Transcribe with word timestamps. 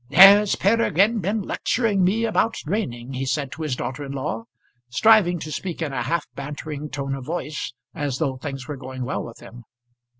"There's 0.09 0.55
Peregrine 0.55 1.19
been 1.19 1.43
lecturing 1.43 2.03
me 2.03 2.25
about 2.25 2.55
draining," 2.65 3.13
he 3.13 3.23
said 3.27 3.51
to 3.51 3.61
his 3.61 3.75
daughter 3.75 4.03
in 4.03 4.13
law, 4.13 4.45
striving 4.89 5.37
to 5.37 5.51
speak 5.51 5.79
in 5.79 5.93
a 5.93 6.01
half 6.01 6.25
bantering 6.33 6.89
tone 6.89 7.13
of 7.13 7.23
voice, 7.23 7.71
as 7.93 8.17
though 8.17 8.35
things 8.37 8.67
were 8.67 8.77
going 8.77 9.05
well 9.05 9.23
with 9.23 9.41
him. 9.41 9.63